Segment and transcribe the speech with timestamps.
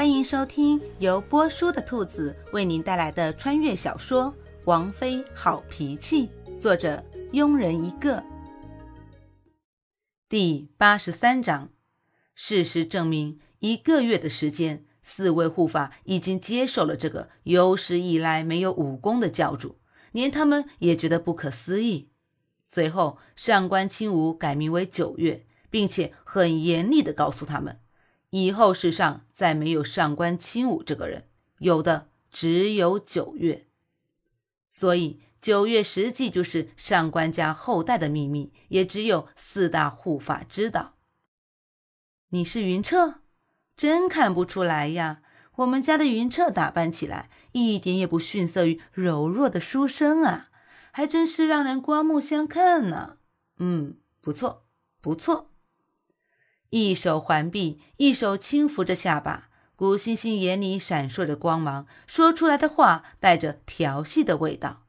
[0.00, 4.32] 欢迎收听由波叔的兔子为您带来的穿越小说
[4.64, 8.24] 《王妃好脾气》，作者庸人一个。
[10.26, 11.68] 第八十三章，
[12.34, 19.76] 事实证明，一个月的时间，四位护法已经接受了这个有史以来没有武功的教主，
[20.12, 22.08] 连他们也觉得不可思议。
[22.64, 27.78] 随后，上官清武改名为九月，并且很严厉地告诉他们。
[28.30, 31.28] 以后世上再没有上官清武这个人，
[31.58, 33.66] 有的只有九月。
[34.68, 40.94] 所以九月实际就是上官家后代的秘密，也只有四大护法知道。
[42.28, 43.22] 你是云彻，
[43.76, 45.22] 真看不出来呀！
[45.56, 50.48] 我们家的云彻打扮起来一点也不逊色于柔弱的书生啊，
[50.92, 53.18] 还真是让人刮目相看呢。
[53.58, 54.66] 嗯，不错，
[55.00, 55.49] 不错。
[56.70, 64.86] 一手环臂，一手轻抚着下巴，古欣欣眼里闪烁着光芒，说出来的话带着调戏的味道。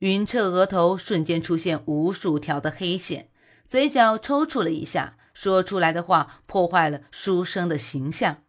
[0.00, 3.30] 云彻额头瞬间出现无数条的黑线，
[3.66, 8.42] 嘴角抽搐了一下，说出来的话破坏了书生的形象。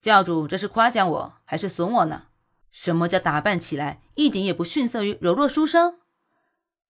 [0.00, 2.24] 教主，这是夸奖我还是损我呢？
[2.72, 6.00] 什么叫打扮起来一点也不逊色于柔弱书生？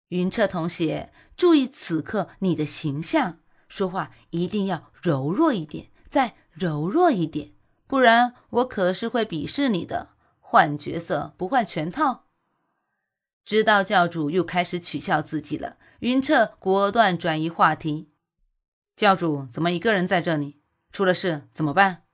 [0.09, 3.39] 云彻同学，注意此刻你的形象。
[3.77, 7.51] 说话一定要柔弱一点，再柔弱一点，
[7.87, 10.15] 不然我可是会鄙视你的。
[10.41, 12.25] 换角色不换全套。
[13.45, 18.09] 知道教主又开始取笑自己了，云彻果断转移话题
[18.97, 20.63] ：“教主怎么一个人在这里？
[20.91, 22.05] 出了事怎么办？”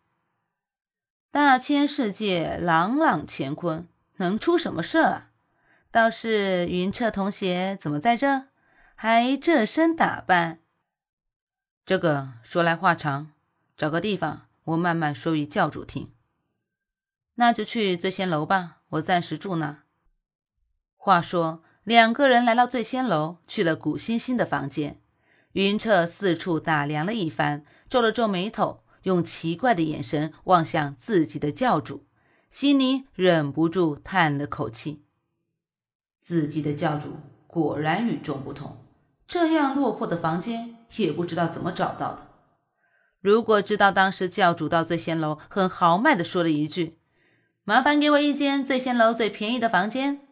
[1.30, 5.30] 大千世界朗朗乾坤，能出什么事儿啊？
[5.92, 8.46] 倒是云彻同学怎么在这？
[8.96, 10.58] 还这身打扮？
[11.84, 13.32] 这个说来话长，
[13.76, 16.12] 找个地方我慢慢说与教主听。
[17.34, 19.82] 那就去醉仙楼吧，我暂时住那。
[20.96, 25.00] 话说，两个人来到醉仙楼，去了古欣欣的房间。
[25.52, 32.06] 云彻四处打量了一番，皱了皱眉头，用奇怪的眼神望向自己的教主，
[32.48, 35.02] 心里忍不住叹了口气：
[36.20, 37.16] 自己的教主
[37.48, 38.78] 果然与众不同，
[39.26, 40.76] 这样落魄的房间。
[40.96, 42.28] 也不知道怎么找到的。
[43.20, 46.98] 如果知道当时教主到醉仙楼，很豪迈的说了一句
[47.62, 50.26] ：“麻烦给我一间醉仙楼最便宜的房间。”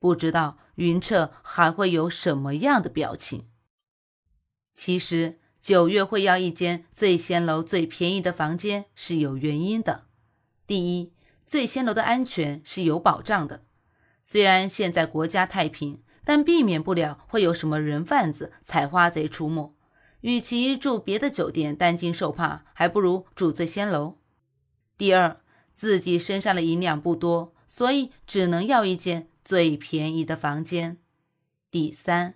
[0.00, 3.48] 不知道云彻还会有什么样的表情。
[4.74, 10.06] 其实九月会要一间醉仙楼最便宜的房间是有原因的。
[10.66, 11.12] 第一，
[11.46, 13.62] 醉仙楼的安全是有保障的，
[14.20, 19.76] 虽然现在国家太平，但避免不了会有什么人贩子、采花贼出没。
[20.22, 24.18] 与其住别的酒店担惊受怕，还不如住醉仙楼。
[24.96, 25.40] 第二，
[25.74, 30.98] 自己身上的银两不多，所以只能要一间最便宜的房间。
[31.70, 32.34] 第三，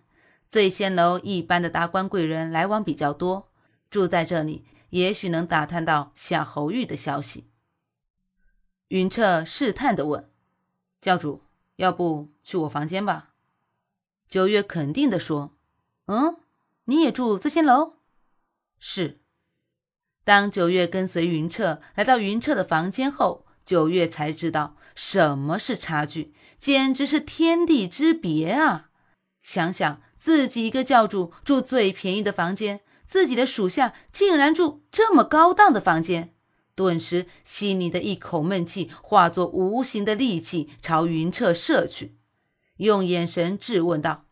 [0.49, 3.51] 醉仙楼一般的达官贵人来往比较多，
[3.89, 7.47] 住在这里也许能打探到夏侯玉的消息。
[8.89, 10.29] 云彻试探地问
[11.01, 11.43] ：“教主，
[11.77, 13.35] 要不去我房间吧？”
[14.27, 15.57] 九月肯定地说
[16.07, 16.39] ：“嗯。”
[16.87, 17.95] 你也住醉仙楼？
[18.79, 19.21] 是。
[20.25, 28.91] 当九月跟随云彻来到云彻的房间后，九月才知道什么是差距，简直是天地之别啊！
[29.41, 36.35] 想想自己一个教主住最便宜的房间，自己的属下竟然住这么高档的房间，
[36.77, 42.19] 顿时心里的一口闷气化作无形的戾气朝云彻射去，
[42.77, 44.26] 用眼神质问道。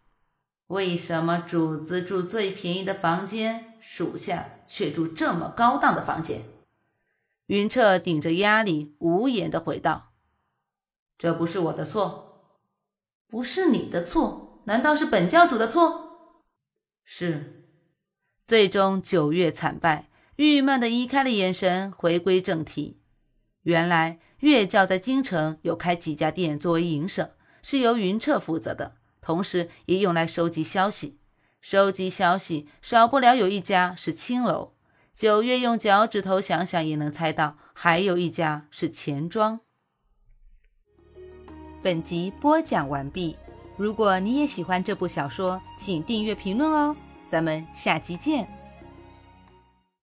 [0.69, 6.43] 为什么主子住最便宜的房间，属下却住这么高档的房间？
[7.47, 10.13] 云彻顶着压力，无言的回道
[11.19, 12.57] ：“这不是我的错，
[13.29, 16.41] 不是你的错，难道是本教主的错？”
[17.05, 17.61] 是。
[18.47, 23.01] 最终九月惨败，郁闷的移开了眼神，回归正题。
[23.63, 27.31] 原来月教在京城有开几家店作为营生，
[27.63, 28.97] 是由云彻负责的。
[29.25, 31.19] 同时，也用来收集消息。
[31.63, 34.75] 收集消息，少不了有一家是青楼。
[35.15, 39.61] 九月用脚趾头想想也能猜到，还有一家是钱庄。
[41.83, 43.35] 本集播讲完毕。
[43.79, 46.95] 如果你也喜欢这部小说，请订阅、评论哦。
[47.31, 48.64] 咱们下集见。